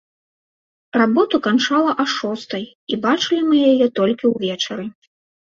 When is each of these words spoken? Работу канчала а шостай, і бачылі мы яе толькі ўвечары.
Работу 0.99 1.35
канчала 1.47 1.91
а 2.05 2.05
шостай, 2.15 2.65
і 2.95 2.99
бачылі 3.05 3.41
мы 3.51 3.55
яе 3.71 3.87
толькі 4.01 4.25
ўвечары. 4.35 4.85